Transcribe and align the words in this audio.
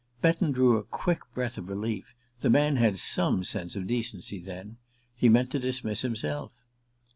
Betton 0.19 0.51
drew 0.51 0.77
a 0.77 0.83
quick 0.83 1.19
breath 1.35 1.59
of 1.59 1.69
relief. 1.69 2.15
The 2.39 2.49
man 2.49 2.77
had 2.77 2.97
some 2.97 3.43
sense 3.43 3.75
of 3.75 3.85
decency, 3.85 4.39
then! 4.39 4.77
He 5.15 5.29
meant 5.29 5.51
to 5.51 5.59
dismiss 5.59 6.01
himself. 6.01 6.53